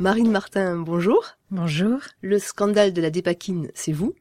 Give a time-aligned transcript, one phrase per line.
[0.00, 1.22] Marine Martin, bonjour.
[1.50, 1.98] Bonjour.
[2.22, 4.14] Le scandale de la dépakine, c'est vous?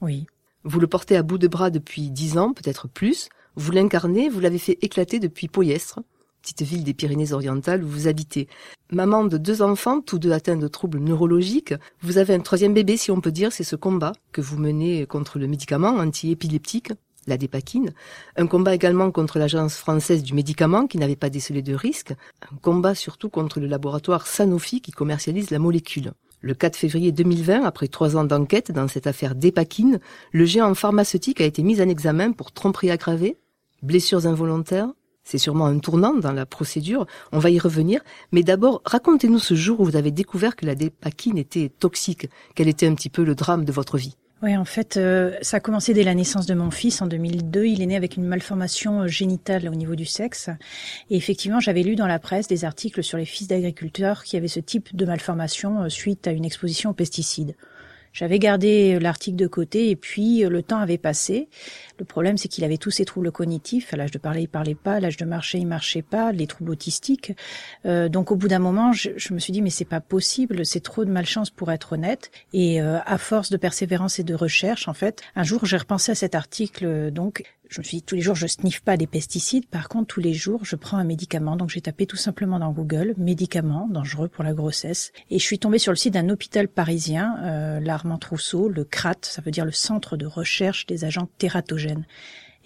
[0.00, 0.26] Oui.
[0.64, 3.28] Vous le portez à bout de bras depuis dix ans, peut-être plus.
[3.54, 6.00] Vous l'incarnez, vous l'avez fait éclater depuis Poyestre,
[6.40, 8.48] petite ville des Pyrénées-Orientales où vous habitez.
[8.90, 12.96] Maman de deux enfants, tous deux atteints de troubles neurologiques, vous avez un troisième bébé,
[12.96, 16.94] si on peut dire, c'est ce combat que vous menez contre le médicament anti-épileptique
[17.26, 17.92] la dépakine,
[18.36, 22.12] un combat également contre l'agence française du médicament qui n'avait pas décelé de risque,
[22.52, 26.12] un combat surtout contre le laboratoire Sanofi qui commercialise la molécule.
[26.40, 30.00] Le 4 février 2020, après trois ans d'enquête dans cette affaire d'épakine,
[30.32, 33.36] le géant pharmaceutique a été mis en examen pour tromperie aggravée,
[33.82, 34.88] blessures involontaires.
[35.24, 39.54] C'est sûrement un tournant dans la procédure, on va y revenir, mais d'abord racontez-nous ce
[39.54, 43.24] jour où vous avez découvert que la dépakine était toxique, quel était un petit peu
[43.24, 44.16] le drame de votre vie?
[44.42, 47.64] Oui, en fait, euh, ça a commencé dès la naissance de mon fils en 2002.
[47.64, 50.50] Il est né avec une malformation euh, génitale au niveau du sexe.
[51.08, 54.46] Et effectivement, j'avais lu dans la presse des articles sur les fils d'agriculteurs qui avaient
[54.46, 57.56] ce type de malformation euh, suite à une exposition aux pesticides.
[58.12, 61.48] J'avais gardé l'article de côté et puis le temps avait passé.
[61.98, 63.92] Le problème, c'est qu'il avait tous ses troubles cognitifs.
[63.94, 64.94] À l'âge de parler, il parlait pas.
[64.94, 66.32] À l'âge de marcher, il marchait pas.
[66.32, 67.32] Les troubles autistiques.
[67.86, 70.66] Euh, donc, au bout d'un moment, je, je, me suis dit, mais c'est pas possible.
[70.66, 72.30] C'est trop de malchance pour être honnête.
[72.52, 76.12] Et euh, à force de persévérance et de recherche, en fait, un jour, j'ai repensé
[76.12, 77.10] à cet article.
[77.10, 79.66] Donc, je me suis dit, tous les jours, je sniffe pas des pesticides.
[79.66, 81.56] Par contre, tous les jours, je prends un médicament.
[81.56, 85.12] Donc, j'ai tapé tout simplement dans Google, médicament dangereux pour la grossesse.
[85.30, 89.16] Et je suis tombée sur le site d'un hôpital parisien, euh, l'Armand Trousseau, le CRAT,
[89.22, 91.85] ça veut dire le Centre de recherche des agents tératogènes.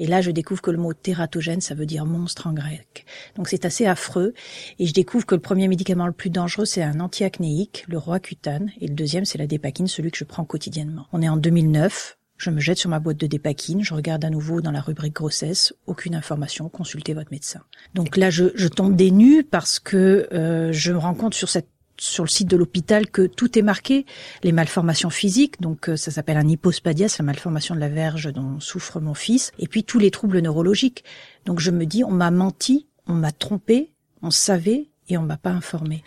[0.01, 3.05] Et là, je découvre que le mot tératogène, ça veut dire monstre en grec.
[3.37, 4.33] Donc c'est assez affreux.
[4.79, 8.71] Et je découvre que le premier médicament le plus dangereux, c'est un antiacnéique, le Roaccutane.
[8.81, 11.07] Et le deuxième, c'est la dépakine, celui que je prends quotidiennement.
[11.13, 12.17] On est en 2009.
[12.39, 15.13] Je me jette sur ma boîte de dépakine, je regarde à nouveau dans la rubrique
[15.13, 17.61] grossesse, aucune information, consultez votre médecin.
[17.93, 21.51] Donc là, je, je tombe des nues parce que euh, je me rends compte sur
[21.51, 21.69] cette
[22.01, 24.07] sur le site de l'hôpital que tout est marqué,
[24.43, 29.01] les malformations physiques, donc ça s'appelle un hypospadias, la malformation de la verge dont souffre
[29.01, 31.05] mon fils, et puis tous les troubles neurologiques.
[31.45, 35.37] Donc je me dis, on m'a menti, on m'a trompé, on savait et on m'a
[35.37, 36.03] pas informé.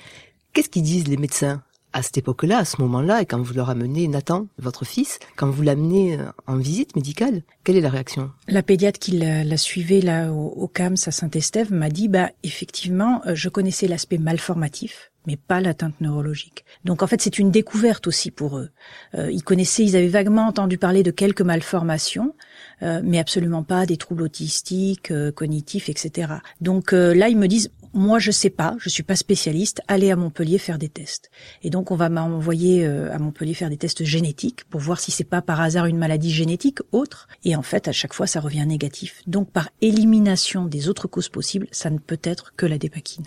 [0.53, 1.61] Qu'est-ce qu'ils disent les médecins
[1.95, 5.51] à cette époque-là, à ce moment-là, et quand vous leur amenez Nathan, votre fils, quand
[5.51, 6.17] vous l'amenez
[6.47, 8.31] en visite médicale, quelle est la réaction?
[8.47, 12.31] La pédiatre qui la, la suivait là au, au CAMS à Saint-Estève m'a dit, bah
[12.41, 16.65] effectivement, je connaissais l'aspect malformatif, mais pas l'atteinte neurologique.
[16.85, 18.69] Donc en fait, c'est une découverte aussi pour eux.
[19.15, 22.35] Euh, ils connaissaient, ils avaient vaguement entendu parler de quelques malformations,
[22.81, 26.33] euh, mais absolument pas des troubles autistiques, euh, cognitifs, etc.
[26.61, 30.15] Donc là, ils me disent, moi je sais pas, je suis pas spécialiste, allez à
[30.15, 31.29] Montpellier faire des tests.
[31.61, 35.23] Et donc on va m'envoyer à Montpellier faire des tests génétiques pour voir si c'est
[35.23, 37.27] pas par hasard une maladie génétique autre.
[37.43, 39.21] Et en fait, à chaque fois, ça revient négatif.
[39.27, 43.25] Donc par élimination des autres causes possibles, ça ne peut être que la dépakine.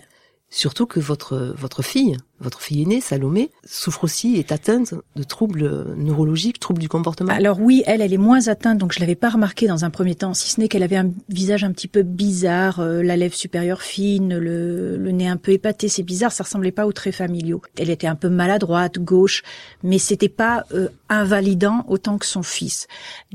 [0.49, 5.93] Surtout que votre votre fille, votre fille aînée, Salomé, souffre aussi, est atteinte de troubles
[5.97, 7.33] neurologiques, troubles du comportement.
[7.33, 10.15] Alors oui, elle, elle est moins atteinte, donc je l'avais pas remarqué dans un premier
[10.15, 13.35] temps, si ce n'est qu'elle avait un visage un petit peu bizarre, euh, la lèvre
[13.35, 17.15] supérieure fine, le, le nez un peu épaté, c'est bizarre, ça ressemblait pas aux traits
[17.15, 17.61] familiaux.
[17.77, 19.43] Elle était un peu maladroite, gauche,
[19.83, 22.87] mais c'était pas euh, invalidant autant que son fils,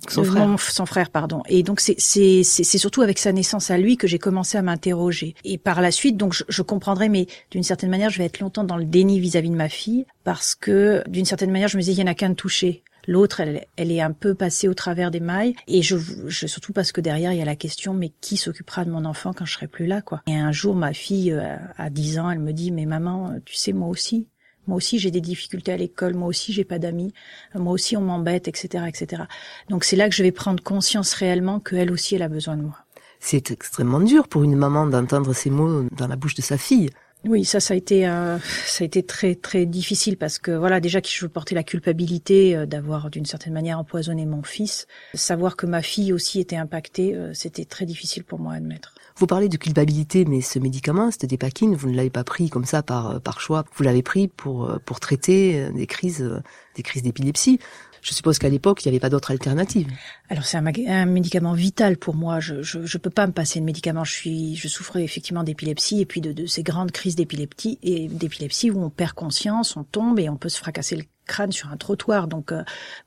[0.09, 1.43] son frère, mon, son frère, pardon.
[1.49, 4.62] Et donc c'est c'est c'est surtout avec sa naissance à lui que j'ai commencé à
[4.62, 5.34] m'interroger.
[5.45, 6.62] Et par la suite, donc je, je
[7.09, 10.07] mais d'une certaine manière, je vais être longtemps dans le déni vis-à-vis de ma fille
[10.25, 12.83] parce que d'une certaine manière je me disais il y en a qu'un de touché
[13.09, 15.55] L'autre, elle, elle, est un peu passée au travers des mailles.
[15.67, 15.97] Et je,
[16.27, 19.05] je, surtout parce que derrière, il y a la question, mais qui s'occupera de mon
[19.05, 20.23] enfant quand je serai plus là, quoi?
[20.27, 23.57] Et un jour, ma fille, euh, à 10 ans, elle me dit, mais maman, tu
[23.57, 24.29] sais, moi aussi,
[24.69, 26.15] moi aussi, j'ai des difficultés à l'école.
[26.15, 27.13] Moi aussi, j'ai pas d'amis.
[27.55, 29.25] Moi aussi, on m'embête, etc., etc.
[29.69, 32.63] Donc, c'est là que je vais prendre conscience réellement qu'elle aussi, elle a besoin de
[32.63, 32.78] moi.
[33.24, 36.91] C'est extrêmement dur pour une maman d'entendre ces mots dans la bouche de sa fille.
[37.24, 38.36] Oui, ça, ça a été, euh,
[38.66, 42.57] ça a été très, très difficile parce que voilà, déjà que je portais la culpabilité
[42.57, 47.15] euh, d'avoir d'une certaine manière empoisonné mon fils, savoir que ma fille aussi était impactée,
[47.15, 48.97] euh, c'était très difficile pour moi à admettre.
[49.15, 52.65] Vous parlez de culpabilité, mais ce médicament, cette dépakine, vous ne l'avez pas pris comme
[52.65, 53.65] ça par par choix.
[53.77, 56.28] Vous l'avez pris pour pour traiter des crises,
[56.74, 57.60] des crises d'épilepsie.
[58.03, 59.87] Je suppose qu'à l'époque, il n'y avait pas d'autre alternative.
[60.28, 62.41] Alors c'est un, médicament vital pour moi.
[62.41, 64.03] Je, je, je peux pas me passer de médicament.
[64.03, 68.09] Je suis, je souffrais effectivement d'épilepsie et puis de, de ces grandes crises d'épilepsie et
[68.09, 71.71] d'épilepsie où on perd conscience, on tombe et on peut se fracasser le crâne sur
[71.71, 72.27] un trottoir.
[72.27, 72.53] Donc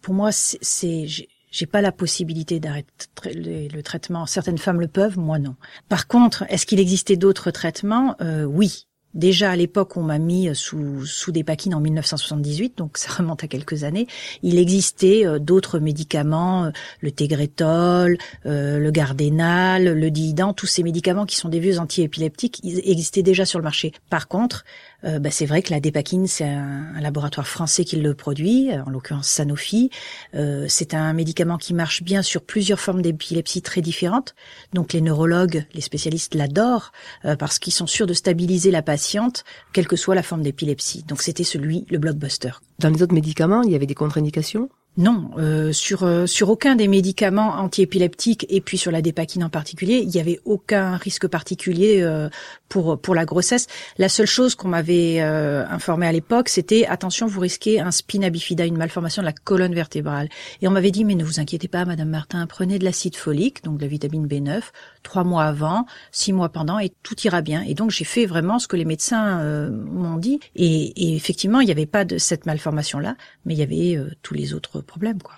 [0.01, 1.05] pour moi, c'est
[1.51, 2.87] j'ai pas la possibilité d'arrêter
[3.33, 4.25] le traitement.
[4.25, 5.55] Certaines femmes le peuvent, moi non.
[5.89, 8.15] Par contre, est-ce qu'il existait d'autres traitements?
[8.47, 8.87] Oui.
[9.15, 13.43] Déjà à l'époque, on m'a mis sous, sous des paquines en 1978, donc ça remonte
[13.45, 14.07] à quelques années.
[14.43, 20.83] Il existait euh, d'autres médicaments, euh, le Tegretol, euh, le Gardénal, le Diidan, tous ces
[20.83, 23.93] médicaments qui sont des vieux antiépileptiques, ils existaient déjà sur le marché.
[24.09, 24.65] Par contre,
[25.03, 28.89] euh, bah, c'est vrai que la Dépakine, c'est un, laboratoire français qui le produit, en
[28.89, 29.89] l'occurrence Sanofi.
[30.33, 34.35] Euh, c'est un médicament qui marche bien sur plusieurs formes d'épilepsie très différentes.
[34.73, 36.91] Donc les neurologues, les spécialistes l'adorent
[37.25, 39.43] euh, parce qu'ils sont sûrs de stabiliser la patiente,
[39.73, 41.03] quelle que soit la forme d'épilepsie.
[41.07, 42.51] Donc c'était celui, le blockbuster.
[42.79, 44.69] Dans les autres médicaments, il y avait des contre-indications?
[44.97, 49.49] Non, euh, sur euh, sur aucun des médicaments antiépileptiques et puis sur la dépakine en
[49.49, 52.29] particulier, il n'y avait aucun risque particulier euh,
[52.69, 53.67] pour pour la grossesse.
[53.97, 58.65] La seule chose qu'on m'avait informé à l'époque, c'était attention, vous risquez un spina bifida,
[58.65, 60.29] une malformation de la colonne vertébrale.
[60.61, 63.63] Et on m'avait dit mais ne vous inquiétez pas, Madame Martin, prenez de l'acide folique,
[63.65, 64.61] donc de la vitamine B9,
[65.03, 67.63] trois mois avant, six mois pendant, et tout ira bien.
[67.63, 70.39] Et donc j'ai fait vraiment ce que les médecins m'ont dit.
[70.55, 73.99] Et, et, effectivement, il n'y avait pas de cette malformation là, mais il y avait
[74.21, 75.35] tous les autres problème, quoi.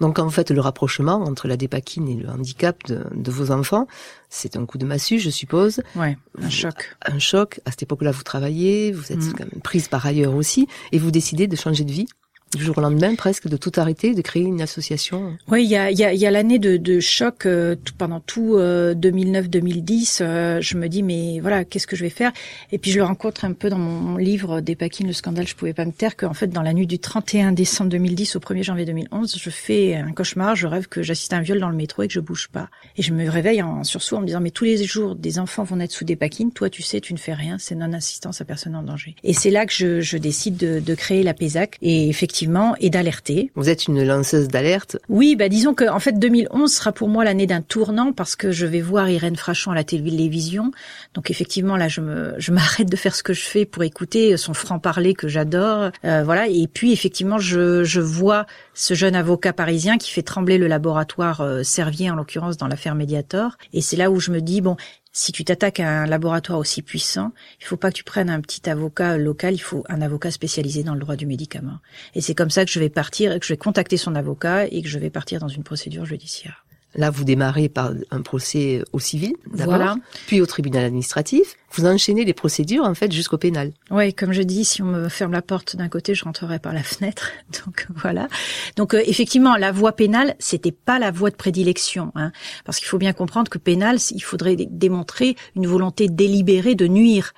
[0.00, 3.86] Donc en fait, le rapprochement entre la dépakine et le handicap de, vos enfants,
[4.30, 5.82] c'est un coup de massue, je suppose.
[5.94, 6.96] Ouais, un choc.
[7.04, 7.60] Un choc.
[7.66, 9.32] À cette époque-là, vous travaillez, vous êtes mm.
[9.32, 12.08] quand même prise par ailleurs aussi, et vous décidez de changer de vie
[12.56, 15.36] du jour au lendemain presque de tout arrêter, de créer une association.
[15.48, 18.18] Oui, il y a, y a, y a l'année de, de, choc euh, tout, pendant
[18.18, 20.22] tout 2009-2010.
[20.22, 22.32] Euh, euh, je me dis mais voilà qu'est-ce que je vais faire?
[22.72, 25.54] Et puis je le rencontre un peu dans mon livre Des paquines, le scandale, je
[25.54, 28.64] pouvais pas me taire qu'en fait dans la nuit du 31 décembre 2010 au 1er
[28.64, 31.76] janvier 2011, je fais un cauchemar, je rêve que j'assiste à un viol dans le
[31.76, 32.68] métro et que je bouge pas.
[32.96, 35.62] Et je me réveille en sursaut en me disant mais tous les jours des enfants
[35.62, 38.40] vont naître sous des paquines, toi tu sais tu ne fais rien, c'est non assistance
[38.40, 39.14] à personne en danger.
[39.22, 42.39] Et c'est là que je, je décide de, de créer la PESAC et effectivement
[42.78, 43.50] et d'alerter.
[43.54, 47.24] Vous êtes une lanceuse d'alerte Oui, bah disons que en fait 2011 sera pour moi
[47.24, 50.70] l'année d'un tournant parce que je vais voir Irène Frachon à la télévision.
[51.14, 54.36] Donc effectivement là je me je m'arrête de faire ce que je fais pour écouter
[54.36, 55.90] son franc-parler que j'adore.
[56.04, 60.58] Euh, voilà et puis effectivement je je vois ce jeune avocat parisien qui fait trembler
[60.58, 64.40] le laboratoire euh, Servier en l'occurrence dans l'affaire Mediator et c'est là où je me
[64.40, 64.76] dis bon
[65.12, 68.40] si tu t'attaques à un laboratoire aussi puissant, il faut pas que tu prennes un
[68.40, 71.78] petit avocat local, il faut un avocat spécialisé dans le droit du médicament.
[72.14, 74.82] Et c'est comme ça que je vais partir, que je vais contacter son avocat et
[74.82, 76.64] que je vais partir dans une procédure judiciaire.
[76.94, 79.96] Là, vous démarrez par un procès au civil, d'abord,
[80.26, 81.56] puis au tribunal administratif.
[81.72, 83.72] Vous enchaînez les procédures, en fait, jusqu'au pénal.
[83.92, 86.72] Oui, comme je dis, si on me ferme la porte d'un côté, je rentrerai par
[86.72, 87.30] la fenêtre.
[87.64, 88.28] Donc voilà.
[88.76, 92.32] Donc euh, effectivement, la voie pénale, c'était pas la voie de prédilection, hein,
[92.64, 97.34] parce qu'il faut bien comprendre que pénal, il faudrait démontrer une volonté délibérée de nuire.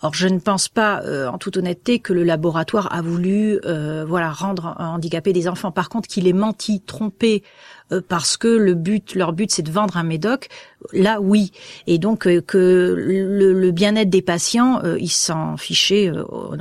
[0.00, 4.04] Or, je ne pense pas, euh, en toute honnêteté, que le laboratoire a voulu, euh,
[4.06, 5.72] voilà, rendre handicapés des enfants.
[5.72, 7.42] Par contre, qu'il ait menti, trompé,
[7.90, 10.48] euh, parce que le but, leur but, c'est de vendre un médoc.
[10.92, 11.50] Là, oui.
[11.88, 16.12] Et donc que le, bien-être des patients, ils s'en fichaient,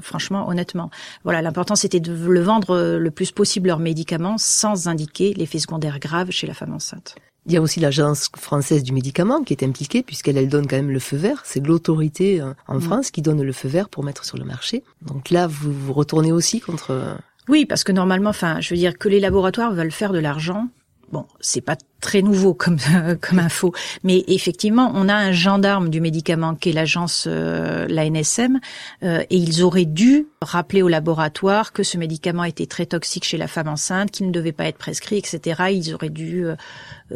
[0.01, 0.89] franchement, honnêtement.
[1.23, 5.99] Voilà, l'important, c'était de le vendre le plus possible leurs médicaments sans indiquer l'effet secondaire
[5.99, 7.15] grave chez la femme enceinte.
[7.47, 10.75] Il y a aussi l'agence française du médicament qui est impliquée puisqu'elle elle donne quand
[10.75, 11.43] même le feu vert.
[11.45, 12.81] C'est l'autorité euh, en mm.
[12.81, 14.83] France qui donne le feu vert pour mettre sur le marché.
[15.01, 16.91] Donc là, vous vous retournez aussi contre.
[16.91, 17.15] Euh,
[17.47, 20.67] oui, parce que normalement, enfin, je veux dire que les laboratoires veulent faire de l'argent.
[21.13, 22.77] Bon, c'est pas très nouveau comme
[23.21, 23.73] comme info,
[24.03, 28.59] mais effectivement, on a un gendarme du médicament qui est l'agence euh, la NSM
[29.03, 33.37] euh, et ils auraient dû rappeler au laboratoire que ce médicament était très toxique chez
[33.37, 35.63] la femme enceinte, qu'il ne devait pas être prescrit, etc.
[35.71, 36.55] Ils auraient dû euh,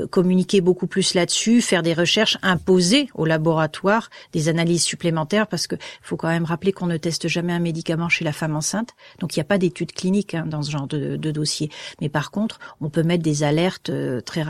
[0.10, 5.76] communiquer beaucoup plus là-dessus, faire des recherches, imposer au laboratoire des analyses supplémentaires parce que
[6.02, 9.36] faut quand même rappeler qu'on ne teste jamais un médicament chez la femme enceinte, donc
[9.36, 11.70] il n'y a pas d'études cliniques hein, dans ce genre de, de dossier.
[12.00, 13.92] Mais par contre, on peut mettre des alertes
[14.26, 14.44] très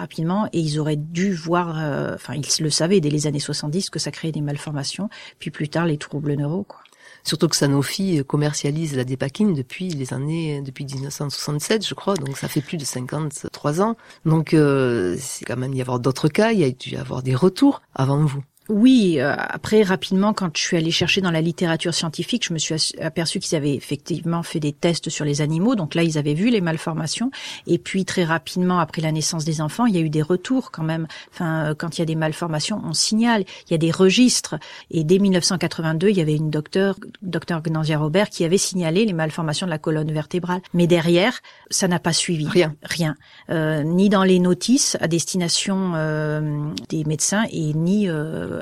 [0.53, 3.99] et ils auraient dû voir, euh, enfin ils le savaient dès les années 70 que
[3.99, 5.09] ça créait des malformations,
[5.39, 6.65] puis plus tard les troubles neuro.
[7.23, 12.47] Surtout que Sanofi commercialise la dépakine depuis les années, depuis 1967, je crois, donc ça
[12.47, 13.95] fait plus de 53 ans.
[14.25, 17.21] Donc euh, c'est quand même y avoir d'autres cas, il y a dû y avoir
[17.21, 18.43] des retours avant vous.
[18.69, 22.59] Oui, euh, après rapidement, quand je suis allée chercher dans la littérature scientifique, je me
[22.59, 25.73] suis aperçu qu'ils avaient effectivement fait des tests sur les animaux.
[25.73, 27.31] Donc là, ils avaient vu les malformations.
[27.65, 30.69] Et puis très rapidement, après la naissance des enfants, il y a eu des retours
[30.69, 31.07] quand même.
[31.33, 33.45] Enfin, euh, quand il y a des malformations, on signale.
[33.67, 34.55] Il y a des registres.
[34.91, 39.13] Et dès 1982, il y avait une docteure, docteur Gnanzia Robert, qui avait signalé les
[39.13, 40.61] malformations de la colonne vertébrale.
[40.75, 41.39] Mais derrière,
[41.71, 42.47] ça n'a pas suivi.
[42.47, 42.75] Rien.
[42.83, 43.15] Rien.
[43.49, 45.93] Euh, ni dans les notices à destination
[46.89, 48.07] des médecins et ni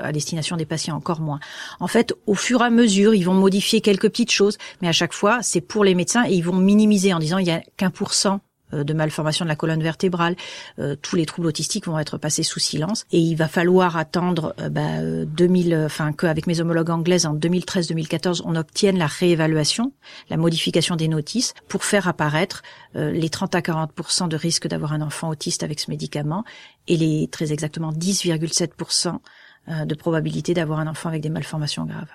[0.04, 1.40] à destination des patients encore moins.
[1.80, 4.94] En fait, au fur et à mesure, ils vont modifier quelques petites choses, mais à
[4.94, 7.62] chaque fois, c'est pour les médecins et ils vont minimiser en disant il y a
[7.78, 8.42] qu'un pour cent
[8.74, 10.36] euh, de malformation de la colonne vertébrale,
[10.80, 14.54] euh, tous les troubles autistiques vont être passés sous silence et il va falloir attendre
[14.60, 19.92] euh, bah, 2000, enfin qu'avec mes homologues anglaises en 2013-2014 on obtienne la réévaluation,
[20.30, 22.62] la modification des notices pour faire apparaître
[22.96, 26.44] les 30 à 40 de risque d'avoir un enfant autiste avec ce médicament
[26.88, 28.72] et les très exactement 10,7
[29.70, 32.10] de probabilité d'avoir un enfant avec des malformations graves.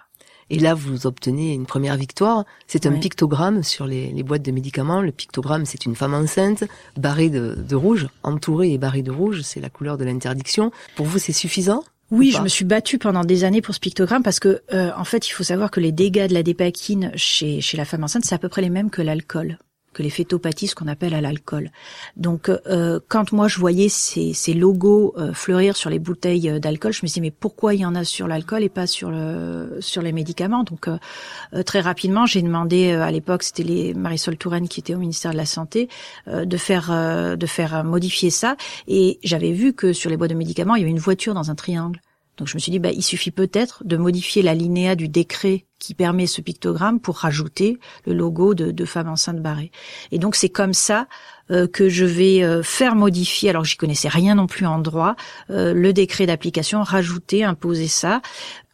[0.50, 2.44] Et là, vous obtenez une première victoire.
[2.66, 5.00] C'est un pictogramme sur les, boîtes de médicaments.
[5.00, 6.64] Le pictogramme, c'est une femme enceinte,
[6.96, 9.42] barrée de, rouge, entourée et barrée de rouge.
[9.42, 10.70] C'est la couleur de l'interdiction.
[10.96, 14.22] Pour vous, c'est suffisant oui, je me suis battue pendant des années pour ce pictogramme
[14.22, 17.62] parce que, euh, en fait, il faut savoir que les dégâts de la dépakine chez,
[17.62, 19.58] chez la femme enceinte, c'est à peu près les mêmes que l'alcool
[19.94, 21.70] que les phétopathies, ce qu'on appelle à l'alcool.
[22.16, 26.58] Donc, euh, quand moi je voyais ces, ces logos euh, fleurir sur les bouteilles euh,
[26.58, 29.10] d'alcool, je me dit mais pourquoi il y en a sur l'alcool et pas sur
[29.10, 30.64] le sur les médicaments?
[30.64, 30.88] Donc,
[31.64, 35.36] très rapidement, j'ai demandé à l'époque, c'était les Marisol Touraine qui était au ministère de
[35.36, 35.88] la santé,
[36.26, 38.56] de faire de faire modifier ça.
[38.88, 41.50] Et j'avais vu que sur les boîtes de médicaments, il y avait une voiture dans
[41.50, 42.00] un triangle.
[42.36, 45.66] Donc je me suis dit, bah, il suffit peut-être de modifier la linéa du décret
[45.78, 49.70] qui permet ce pictogramme pour rajouter le logo de, de femme enceinte barrée.
[50.12, 51.06] Et donc c'est comme ça
[51.50, 55.14] euh, que je vais euh, faire modifier, alors j'y connaissais rien non plus en droit,
[55.50, 58.22] euh, le décret d'application, rajouter, imposer ça.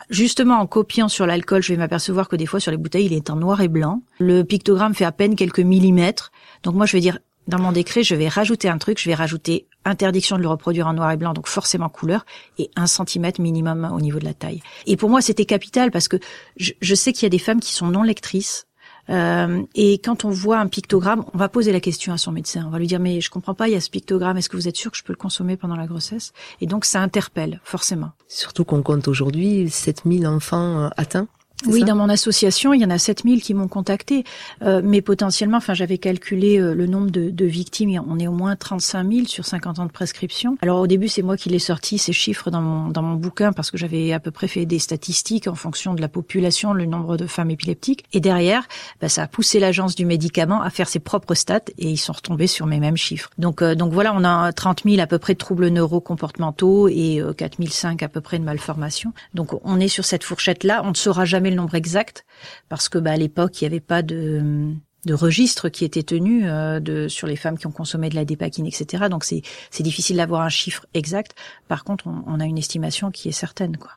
[0.09, 3.13] Justement, en copiant sur l'alcool, je vais m'apercevoir que des fois sur les bouteilles, il
[3.13, 4.03] est en noir et blanc.
[4.19, 6.33] Le pictogramme fait à peine quelques millimètres.
[6.63, 9.15] Donc moi, je vais dire, dans mon décret, je vais rajouter un truc, je vais
[9.15, 12.25] rajouter interdiction de le reproduire en noir et blanc, donc forcément couleur,
[12.59, 14.63] et un centimètre minimum au niveau de la taille.
[14.87, 16.19] Et pour moi, c'était capital parce que
[16.57, 18.67] je, sais qu'il y a des femmes qui sont non lectrices.
[19.09, 22.65] Euh, et quand on voit un pictogramme, on va poser la question à son médecin.
[22.67, 24.37] On va lui dire mais je comprends pas, il y a ce pictogramme.
[24.37, 26.33] Est-ce que vous êtes sûr que je peux le consommer pendant la grossesse?
[26.61, 28.11] Et donc ça interpelle forcément.
[28.29, 31.27] Surtout qu'on compte aujourd'hui 7000 enfants atteints
[31.67, 34.25] oui, dans mon association, il y en a 7000 qui m'ont contacté,
[34.63, 38.33] euh, mais potentiellement, enfin, j'avais calculé euh, le nombre de, de, victimes, on est au
[38.33, 40.57] moins 35 000 sur 50 ans de prescription.
[40.63, 43.53] Alors au début, c'est moi qui l'ai sorti ces chiffres dans mon dans mon bouquin
[43.53, 46.87] parce que j'avais à peu près fait des statistiques en fonction de la population, le
[46.87, 48.05] nombre de femmes épileptiques.
[48.13, 48.67] Et derrière,
[49.01, 52.13] bah, ça a poussé l'agence du médicament à faire ses propres stats et ils sont
[52.13, 53.31] retombés sur mes mêmes chiffres.
[53.39, 57.21] Donc euh, donc voilà, on a 30 000 à peu près de troubles neurocomportementaux et
[57.21, 59.13] euh, 4 500 à peu près de malformations.
[59.35, 62.25] Donc on est sur cette fourchette là, on ne saura jamais le nombre exact
[62.69, 64.73] parce que bah, à l'époque il n'y avait pas de
[65.07, 68.25] de registres qui étaient tenus euh, de sur les femmes qui ont consommé de la
[68.25, 69.05] dépakine, etc.
[69.11, 71.35] Donc c'est c'est difficile d'avoir un chiffre exact.
[71.69, 73.93] Par contre, on, a une estimation qui est certaine, quoi.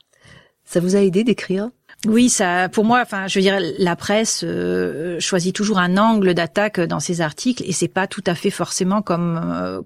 [0.66, 1.70] Ça vous a aidé d'écrire?
[2.06, 6.34] Oui, ça, pour moi, enfin, je veux dire, la presse euh, choisit toujours un angle
[6.34, 9.82] d'attaque dans ses articles, et c'est pas tout à fait forcément comme euh,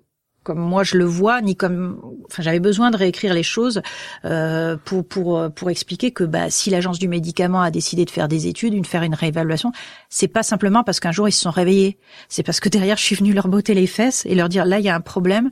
[0.48, 3.82] comme moi je le vois, ni comme, enfin j'avais besoin de réécrire les choses
[4.24, 8.30] euh, pour pour pour expliquer que bah si l'agence du médicament a décidé de faire
[8.30, 9.74] des études, de faire une réévaluation,
[10.10, 11.98] c'est pas simplement parce qu'un jour ils se sont réveillés,
[12.30, 14.80] c'est parce que derrière je suis venue leur botter les fesses et leur dire là
[14.80, 15.50] il y a un problème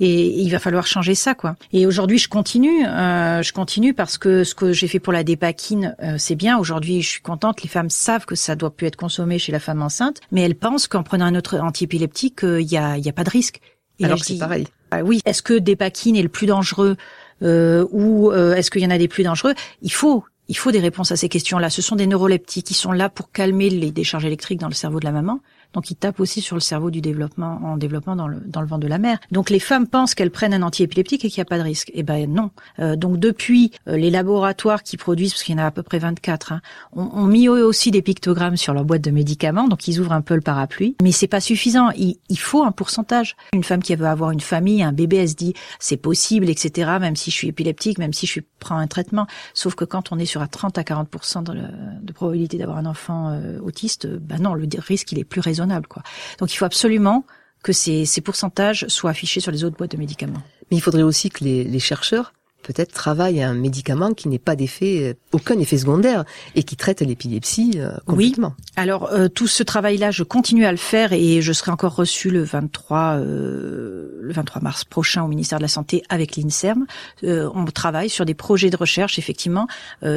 [0.00, 1.56] et il va falloir changer ça quoi.
[1.74, 5.24] Et aujourd'hui je continue, euh, je continue parce que ce que j'ai fait pour la
[5.24, 6.56] dépakine euh, c'est bien.
[6.56, 9.60] Aujourd'hui je suis contente, les femmes savent que ça doit plus être consommé chez la
[9.60, 13.10] femme enceinte, mais elles pensent qu'en prenant un autre antiépileptique il y a il y
[13.10, 13.60] a pas de risque.
[14.02, 14.66] Alors c'est pareil.
[14.90, 16.96] Ah oui, est-ce que Dépakine est le plus dangereux
[17.42, 19.54] euh, ou euh, est-ce qu'il y en a des plus dangereux?
[19.82, 21.68] Il faut il faut des réponses à ces questions-là.
[21.68, 24.98] Ce sont des neuroleptiques qui sont là pour calmer les décharges électriques dans le cerveau
[24.98, 25.40] de la maman.
[25.74, 28.66] Donc, il tape aussi sur le cerveau du développement, en développement dans le, dans le
[28.66, 29.18] vent de la mer.
[29.30, 31.90] Donc, les femmes pensent qu'elles prennent un antiépileptique et qu'il n'y a pas de risque.
[31.94, 32.50] Eh ben non.
[32.78, 35.82] Euh, donc, depuis euh, les laboratoires qui produisent, parce qu'il y en a à peu
[35.82, 39.68] près 24, hein, ont, mis eux aussi des pictogrammes sur leur boîte de médicaments.
[39.68, 40.96] Donc, ils ouvrent un peu le parapluie.
[41.02, 41.90] Mais c'est pas suffisant.
[41.90, 43.36] Il, il, faut un pourcentage.
[43.52, 46.92] Une femme qui veut avoir une famille, un bébé, elle se dit c'est possible, etc.
[46.98, 49.26] Même si je suis épileptique, même si je prends un traitement.
[49.52, 51.54] Sauf que quand on est sur à 30 à 40 de,
[52.02, 55.57] de probabilité d'avoir un enfant euh, autiste, ben non, le risque il est plus raisonnable
[55.88, 56.02] Quoi.
[56.38, 57.24] Donc il faut absolument
[57.62, 60.42] que ces, ces pourcentages soient affichés sur les autres boîtes de médicaments.
[60.70, 64.38] Mais il faudrait aussi que les, les chercheurs peut-être travaillent à un médicament qui n'est
[64.38, 66.24] pas d'effet, euh, aucun effet secondaire
[66.54, 68.54] et qui traite l'épilepsie euh, complètement.
[68.58, 68.64] Oui.
[68.76, 72.30] Alors euh, tout ce travail-là, je continue à le faire et je serai encore reçu
[72.30, 76.86] le 23 le 23 mars prochain au ministère de la Santé avec l'Inserm.
[77.22, 79.66] on travaille sur des projets de recherche effectivement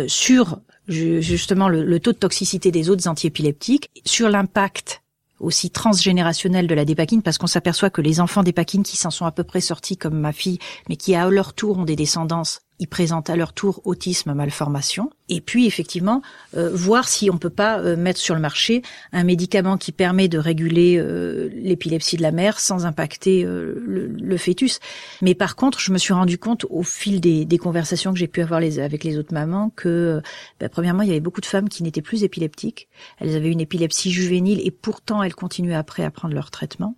[0.07, 5.01] sur justement le, le taux de toxicité des autres antiépileptiques, sur l'impact
[5.41, 9.25] aussi transgénérationnel de la dépakine parce qu'on s'aperçoit que les enfants dépakines qui s'en sont
[9.25, 12.61] à peu près sortis comme ma fille, mais qui à leur tour ont des descendances
[12.81, 15.11] ils présentent à leur tour autisme, malformation.
[15.29, 16.23] Et puis effectivement,
[16.57, 18.81] euh, voir si on peut pas euh, mettre sur le marché
[19.13, 24.79] un médicament qui permet de réguler euh, l'épilepsie de la mère sans impacter le, fœtus.
[25.21, 28.41] Mais par contre, je me suis rendu compte au fil des, conversations que j'ai pu
[28.41, 30.19] avoir les, avec les autres mamans que,
[30.59, 32.87] bah, premièrement, il y avait beaucoup de femmes qui n'étaient plus épileptiques.
[33.19, 36.95] Elles avaient une épilepsie juvénile et pourtant elles continuaient après à prendre leur traitement.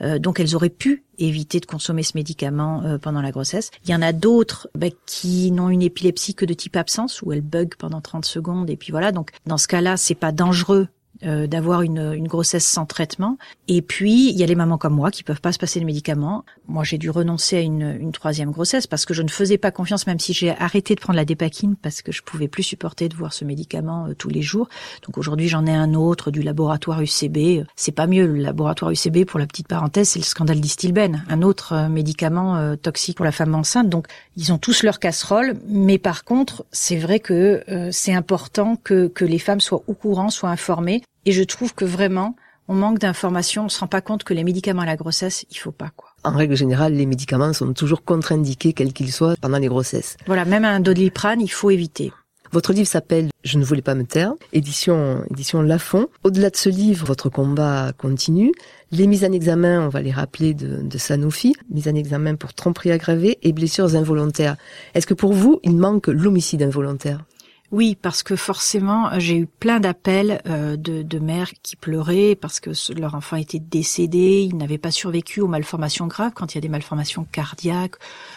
[0.00, 3.70] Euh, donc elles auraient pu éviter de consommer ce médicament euh, pendant la grossesse.
[3.84, 7.32] Il y en a d'autres bah, qui n'ont une épilepsie que de type absence, où
[7.32, 9.12] elles bug pendant 30 secondes, et puis voilà.
[9.12, 10.88] Donc dans ce cas-là, c'est pas dangereux
[11.24, 13.38] euh, d'avoir une, une, grossesse sans traitement.
[13.68, 15.84] Et puis, il y a les mamans comme moi qui peuvent pas se passer de
[15.84, 16.44] médicaments.
[16.66, 19.70] Moi, j'ai dû renoncer à une, une, troisième grossesse parce que je ne faisais pas
[19.70, 23.08] confiance, même si j'ai arrêté de prendre la dépakine parce que je pouvais plus supporter
[23.08, 24.68] de voir ce médicament euh, tous les jours.
[25.06, 27.66] Donc aujourd'hui, j'en ai un autre du laboratoire UCB.
[27.76, 28.26] C'est pas mieux.
[28.26, 32.76] Le laboratoire UCB, pour la petite parenthèse, c'est le scandale d'Istilben, un autre euh, médicament
[32.76, 33.88] toxique pour la femme enceinte.
[33.88, 35.54] Donc, ils ont tous leur casserole.
[35.68, 40.30] Mais par contre, c'est vrai que c'est important que, que les femmes soient au courant,
[40.30, 42.36] soient informées et je trouve que vraiment,
[42.68, 45.58] on manque d'informations, on se rend pas compte que les médicaments à la grossesse, il
[45.58, 46.10] faut pas quoi.
[46.24, 50.16] En règle générale, les médicaments sont toujours contre-indiqués, quels qu'ils soient, pendant les grossesses.
[50.26, 52.12] Voilà, même un doliprane, il faut éviter.
[52.52, 56.08] Votre livre s'appelle Je ne voulais pas me taire, édition édition Lafon.
[56.22, 58.52] Au-delà de ce livre, votre combat continue.
[58.90, 62.52] Les mises en examen, on va les rappeler de, de Sanofi, mises en examen pour
[62.52, 64.56] tromperie aggravée et blessures involontaires.
[64.92, 67.24] Est-ce que pour vous, il manque l'homicide involontaire?
[67.72, 72.60] Oui, parce que forcément, j'ai eu plein d'appels euh, de, de, mères qui pleuraient parce
[72.60, 76.32] que leur enfant était décédé, ils n'avaient pas survécu aux malformations graves.
[76.34, 77.94] Quand il y a des malformations cardiaques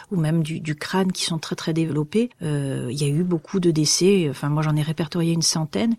[0.10, 3.24] ou même du, du crâne qui sont très très développées, euh, il y a eu
[3.24, 4.27] beaucoup de décès.
[4.30, 5.96] Enfin, moi, j'en ai répertorié une centaine.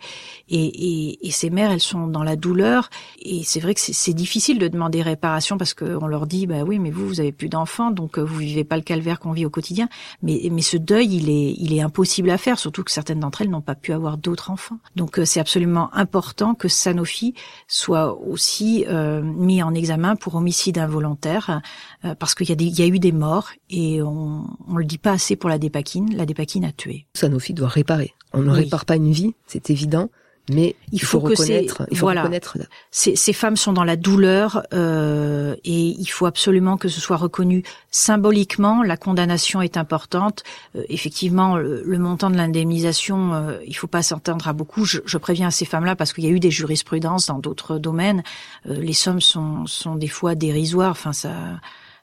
[0.49, 2.89] Et, et, et, ces mères, elles sont dans la douleur.
[3.21, 6.79] Et c'est vrai que c'est difficile de demander réparation parce qu'on leur dit, bah oui,
[6.79, 9.45] mais vous, vous avez plus d'enfants, donc euh, vous vivez pas le calvaire qu'on vit
[9.45, 9.91] au quotidien.
[10.23, 13.43] Mais, mais ce deuil, il est, il est impossible à faire, surtout que certaines d'entre
[13.43, 14.79] elles n'ont pas pu avoir d'autres enfants.
[14.95, 17.35] Donc euh, c'est absolument important que Sanofi
[17.67, 21.61] soit aussi euh, mis en examen pour homicide involontaire,
[22.05, 24.85] euh, parce qu'il y, a il y a eu des morts et on, on le
[24.85, 26.15] dit pas assez pour la dépakine.
[26.17, 27.07] La dépakine a tué.
[27.15, 28.15] Sanofi doit réparer.
[28.33, 30.09] On ne répare pas une vie, c'est évident.
[30.49, 32.57] Mais il faut, reconnaître, il faut reconnaître.
[32.93, 37.17] Ces, ces, femmes sont dans la douleur euh, et il faut absolument que ce soit
[37.17, 38.85] reconnu symboliquement.
[38.85, 40.45] La condamnation est importante.
[40.77, 44.85] Euh, effectivement, le, montant de l'indemnisation, euh, il faut pas s'entendre à beaucoup.
[44.85, 48.23] Je, je, préviens ces femmes-là parce qu'il y a eu des jurisprudences dans d'autres domaines.
[48.69, 50.93] Euh, les sommes sont, sont des fois dérisoires.
[50.93, 51.33] Enfin, ça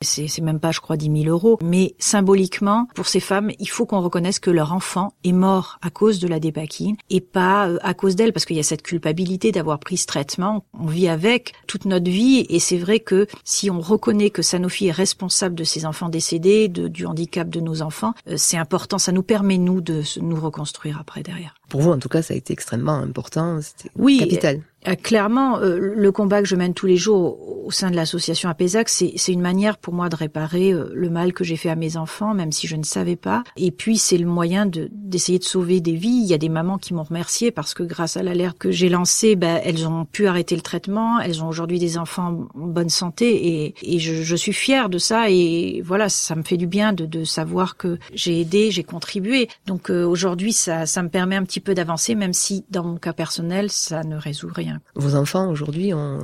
[0.03, 1.57] c'est même pas, je crois, 10 000 euros.
[1.63, 5.89] Mais symboliquement, pour ces femmes, il faut qu'on reconnaisse que leur enfant est mort à
[5.89, 8.81] cause de la dépakine et pas euh, à cause d'elle, parce qu'il y a cette
[8.81, 10.65] culpabilité d'avoir pris ce traitement.
[10.73, 14.87] On vit avec toute notre vie et c'est vrai que si on reconnaît que Sanofi
[14.87, 18.97] est responsable de ces enfants décédés, de, du handicap de nos enfants, euh, c'est important.
[18.97, 21.55] Ça nous permet, nous, de nous reconstruire après derrière.
[21.69, 23.59] Pour vous, en tout cas, ça a été extrêmement important.
[23.61, 24.61] C'était oui, capital.
[24.87, 28.49] Euh, clairement, euh, le combat que je mène tous les jours au sein de l'association
[28.49, 31.75] APESAC, c'est une manière pour moi de réparer euh, le mal que j'ai fait à
[31.75, 33.43] mes enfants, même si je ne savais pas.
[33.55, 36.21] Et puis, c'est le moyen d'essayer de, sauver des vies.
[36.23, 38.89] Il y a des mamans qui m'ont remercié parce que grâce à l'alerte que j'ai
[38.89, 41.19] lancée, ben, elles ont pu arrêter le traitement.
[41.19, 44.97] Elles ont aujourd'hui des enfants en bonne santé et, et je, je, suis fière de
[44.97, 45.29] ça.
[45.29, 49.47] Et voilà, ça me fait du bien de, de savoir que j'ai aidé, j'ai contribué.
[49.65, 53.13] Donc aujourd'hui, ça, ça me permet un petit peu d'avancer, même si dans mon cas
[53.13, 54.72] personnel, ça ne résout rien.
[54.95, 56.19] Vos enfants aujourd'hui ont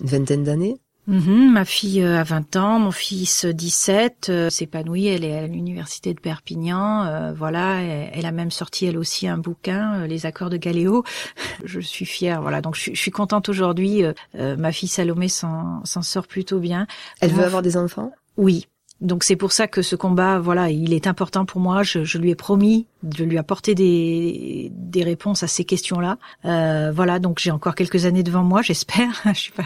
[0.00, 5.06] une vingtaine d'années mhm, ma fille euh, a 20 ans, mon fils 17, euh, s'épanouit,
[5.06, 9.38] elle est à l'université de Perpignan, euh, voilà, elle, a même sorti elle aussi un
[9.38, 11.04] bouquin, Les accords de Galéo.
[11.64, 14.02] je suis fière, voilà, donc je, suis contente aujourd'hui.
[14.34, 16.86] ma fille Salomé s'en sort plutôt bien.
[17.20, 18.12] Elle veut avoir des enfants?
[18.36, 18.66] Oui,
[19.00, 21.82] donc c'est pour ça que ce combat, voilà, il est important pour moi.
[21.82, 26.16] Je, je lui ai promis de lui apporter des, des réponses à ces questions-là.
[26.44, 29.22] Euh, voilà, donc j'ai encore quelques années devant moi, j'espère.
[29.34, 29.64] je pas...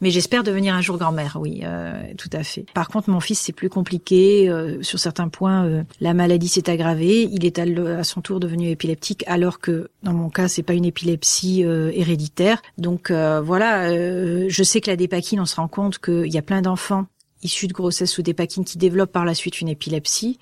[0.00, 2.64] Mais j'espère devenir un jour grand-mère, oui, euh, tout à fait.
[2.74, 4.48] Par contre, mon fils, c'est plus compliqué.
[4.48, 7.28] Euh, sur certains points, euh, la maladie s'est aggravée.
[7.30, 10.84] Il est à, son tour devenu épileptique, alors que dans mon cas, c'est pas une
[10.84, 12.62] épilepsie euh, héréditaire.
[12.78, 16.62] Donc voilà, je sais que la dépakine, on se rend compte qu'il y a plein
[16.62, 17.06] d'enfants
[17.42, 20.38] issus de grossesse ou d'épakine qui développent par la suite une épilepsie.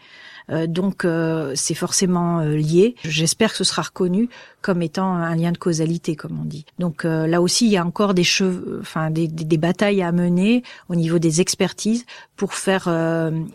[0.51, 2.95] Euh, donc euh, c'est forcément euh, lié.
[3.05, 4.29] J'espère que ce sera reconnu
[4.63, 6.67] comme étant un lien de causalité, comme on dit.
[6.81, 10.65] Donc là aussi, il y a encore des, cheveux, enfin des, des, batailles à mener
[10.89, 12.05] au niveau des expertises
[12.35, 12.87] pour faire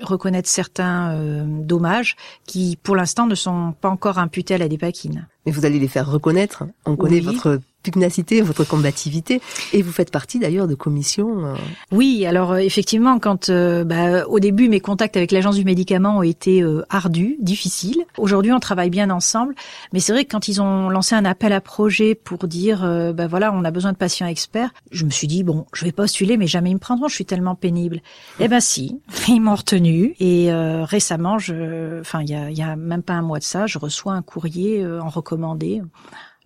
[0.01, 5.27] reconnaître certains dommages qui, pour l'instant, ne sont pas encore imputés à la dépakine.
[5.45, 6.63] Mais vous allez les faire reconnaître.
[6.85, 9.41] On connaît votre pugnacité, votre combativité.
[9.73, 11.45] Et vous faites partie d'ailleurs de commissions.
[11.45, 11.55] Euh,
[11.91, 16.17] oui, alors euh, effectivement, quand euh, bah, au début mes contacts avec l'agence du médicament
[16.17, 18.03] ont été ardus, difficiles.
[18.17, 19.55] Aujourd'hui, on travaille bien ensemble,
[19.93, 22.81] mais c'est vrai que quand ils ont lancé un appel à projet pour dire,
[23.15, 25.91] bah voilà, on a besoin de patients experts, je me suis dit bon, je vais
[25.91, 28.01] postuler, mais jamais ils me prendront, je suis tellement pénible.
[28.39, 30.15] Eh ben si, ils m'ont retenu.
[30.19, 30.51] Et
[30.83, 33.79] récemment, je, enfin il y a, y a même pas un mois de ça, je
[33.79, 35.81] reçois un courrier en recommandé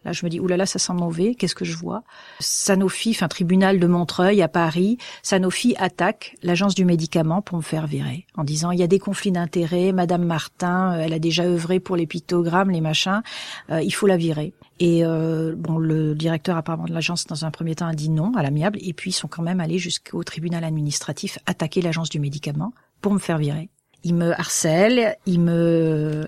[0.05, 2.03] Là, je me dis, oulala, ça sent mauvais, qu'est-ce que je vois?
[2.39, 7.87] Sanofi, un tribunal de Montreuil à Paris, Sanofi attaque l'agence du médicament pour me faire
[7.87, 11.43] virer, en disant, il y a des conflits d'intérêts, Madame Martin, euh, elle a déjà
[11.43, 13.23] œuvré pour les pictogrammes, les machins,
[13.71, 14.53] euh, il faut la virer.
[14.79, 18.31] Et euh, bon, le directeur apparemment de l'agence, dans un premier temps, a dit non
[18.35, 22.19] à l'amiable, et puis ils sont quand même allés jusqu'au tribunal administratif attaquer l'agence du
[22.19, 23.69] médicament pour me faire virer.
[24.03, 26.27] Ils me harcèlent, ils me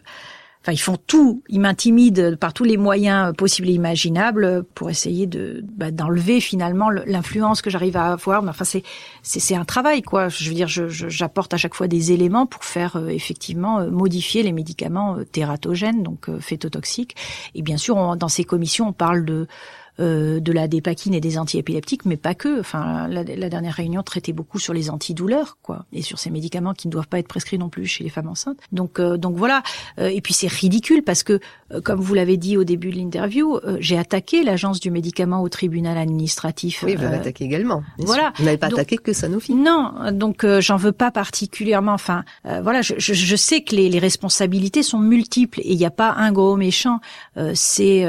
[0.68, 5.26] Enfin, ils font tout, ils m'intimident par tous les moyens possibles et imaginables pour essayer
[5.26, 8.44] de bah, d'enlever finalement l'influence que j'arrive à avoir.
[8.44, 8.84] Mais enfin, c'est
[9.24, 10.28] c'est un travail, quoi.
[10.28, 14.44] Je veux dire, j'apporte à chaque fois des éléments pour faire euh, effectivement euh, modifier
[14.44, 17.16] les médicaments euh, tératogènes, donc phétotoxiques.
[17.56, 19.48] Et bien sûr, dans ces commissions, on parle de
[20.00, 22.60] euh, de la dépakine et des antiépileptiques, mais pas que.
[22.60, 26.74] Enfin, la, la, dernière réunion traitait beaucoup sur les antidouleurs, quoi, et sur ces médicaments
[26.74, 28.60] qui ne doivent pas être prescrits non plus chez les femmes enceintes.
[28.72, 29.64] Donc, euh, donc voilà.
[30.00, 31.40] Euh, et puis c'est ridicule parce que,
[31.74, 35.42] euh, comme vous l'avez dit au début de l'interview, euh, j'ai attaqué l'agence du médicament
[35.42, 36.84] au tribunal administratif.
[36.86, 37.84] Oui, vous l'attaquez également.
[37.98, 38.34] Voilà.
[38.38, 39.54] Vous n'avez pas attaqué que Sanofi.
[39.54, 41.94] Non, donc j'en veux pas particulièrement.
[41.94, 45.86] Enfin, voilà, je, je, je, sais que les, les responsabilités sont multiples et il n'y
[45.86, 47.00] a pas un gros méchant.
[47.54, 48.02] c'est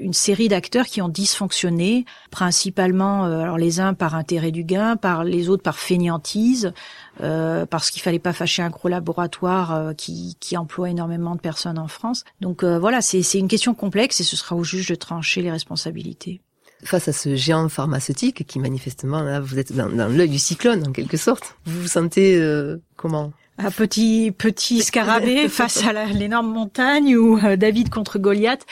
[0.00, 4.96] une série d'acteurs qui ont fonctionner principalement euh, alors les uns par intérêt du gain,
[4.96, 6.72] par les autres par fainéantise,
[7.20, 11.40] euh, parce qu'il fallait pas fâcher un gros laboratoire euh, qui, qui, emploie énormément de
[11.40, 12.24] personnes en France.
[12.40, 15.50] Donc euh, voilà, c'est une question complexe et ce sera au juge de trancher les
[15.50, 16.40] responsabilités
[16.84, 20.86] face à ce géant pharmaceutique qui manifestement là vous êtes dans, dans l'œil du cyclone
[20.86, 21.56] en quelque sorte.
[21.64, 23.32] Vous vous sentez euh, comment?
[23.58, 28.66] Un petit petit scarabée face à l'énorme montagne ou euh, David contre Goliath.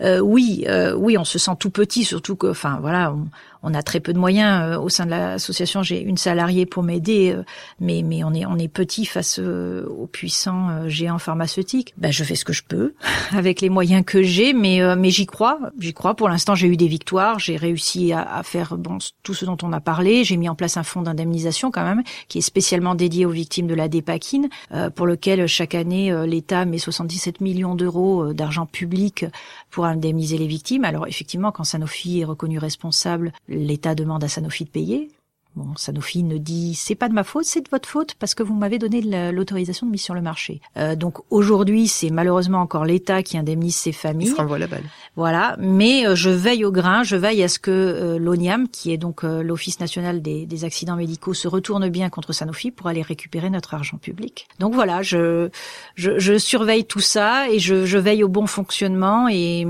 [0.00, 3.28] Euh, oui, euh, oui, on se sent tout petit, surtout que, enfin voilà, on,
[3.62, 5.82] on a très peu de moyens euh, au sein de l'association.
[5.82, 7.42] J'ai une salariée pour m'aider, euh,
[7.80, 11.94] mais mais on est on est petit face aux puissants géants pharmaceutiques.
[11.96, 12.94] Ben je fais ce que je peux
[13.32, 16.14] avec les moyens que j'ai, mais mais j'y crois, j'y crois.
[16.14, 19.56] Pour l'instant, j'ai eu des victoires, j'ai réussi à, à, faire bon tout ce dont
[19.62, 20.24] on a parlé.
[20.24, 23.66] J'ai mis en place un fonds d'indemnisation quand même qui est spécialement dédié aux victimes
[23.66, 23.88] de la
[24.28, 24.48] dépakine,
[24.94, 29.24] pour lequel chaque année l'État met 77 millions d'euros d'argent public
[29.70, 30.84] pour indemniser les victimes.
[30.84, 35.10] Alors effectivement, quand Sanofi est reconnu responsable l'État demande à Sanofi de payer.
[35.58, 38.44] Bon, Sanofi ne dit c'est pas de ma faute, c'est de votre faute parce que
[38.44, 39.00] vous m'avez donné
[39.32, 40.60] l'autorisation de mise sur le marché.
[40.76, 44.28] Euh, donc aujourd'hui, c'est malheureusement encore l'État qui indemnise ces familles.
[44.28, 44.84] Il se renvoie la balle.
[45.18, 48.92] Voilà, mais euh, je veille au grain, je veille à ce que euh, l'ONIAM, qui
[48.92, 52.86] est donc euh, l'Office national des, des, accidents médicaux, se retourne bien contre Sanofi pour
[52.86, 54.46] aller récupérer notre argent public.
[54.60, 55.48] Donc voilà, je
[55.96, 59.66] je, je surveille tout ça et je, je, veille au bon fonctionnement et,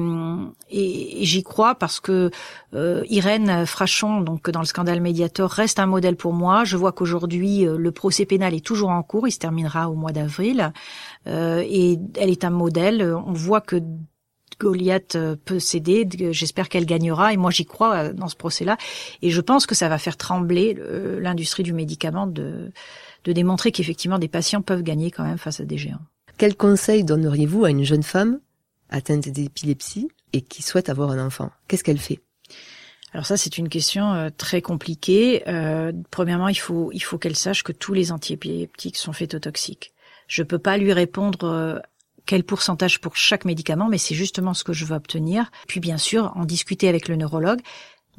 [0.71, 2.31] et, et j'y crois parce que
[2.75, 6.65] Irène Frachon, donc dans le scandale Mediator, reste un modèle pour moi.
[6.65, 9.29] Je vois qu'aujourd'hui, euh, le procès pénal est toujours en cours.
[9.29, 10.73] Il se terminera au mois d'avril.
[11.27, 13.03] Euh, et elle est un modèle.
[13.03, 13.77] On voit que
[14.61, 16.09] Goliath euh, peut céder.
[16.33, 17.33] J'espère qu'elle gagnera.
[17.33, 18.77] Et moi, j'y crois dans ce procès-là.
[19.23, 20.77] Et je pense que ça va faire trembler
[21.21, 22.73] l'industrie du médicament de,
[23.25, 26.01] de démontrer qu'effectivement, des patients peuvent gagner quand même face à des géants.
[26.39, 28.41] Quel conseil donneriez-vous à une jeune femme
[28.91, 31.51] atteinte d'épilepsie et qui souhaite avoir un enfant?
[31.67, 32.21] Qu'est-ce qu'elle fait?
[33.19, 35.43] Alors ça, c'est une question euh, très compliquée.
[35.49, 39.93] Euh, premièrement, il faut il faut qu'elle sache que tous les antiépileptiques sont phétotoxiques.
[40.29, 41.81] Je peux pas lui répondre euh,
[42.27, 45.51] quel pourcentage pour chaque médicament, mais c'est justement ce que je veux obtenir.
[45.67, 47.59] Puis bien sûr, en discuter avec le neurologue,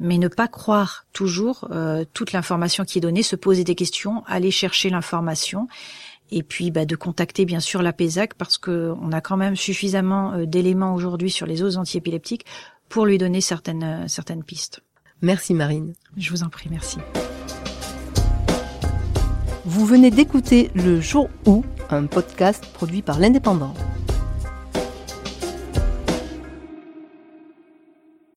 [0.00, 1.70] mais ne pas croire toujours
[2.12, 5.66] toute l'information qui est donnée, se poser des questions, aller chercher l'information
[6.30, 9.56] et puis bah, de contacter bien sûr la PESAC parce que on a quand même
[9.56, 12.44] suffisamment d'éléments aujourd'hui sur les autres antiépileptiques
[12.90, 14.82] pour lui donner certaines, euh, certaines pistes.
[15.22, 15.92] Merci Marine.
[16.16, 16.98] Je vous en prie, merci.
[19.66, 23.74] Vous venez d'écouter Le jour où, un podcast produit par l'Indépendant.